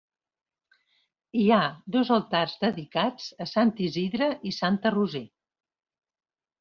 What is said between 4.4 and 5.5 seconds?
i Santa Roser.